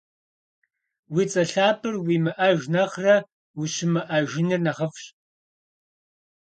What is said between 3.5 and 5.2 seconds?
ущымыIэжыныр нэхъыфIщ.